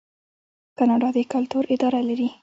[0.77, 2.29] کاناډا د کلتور اداره لري.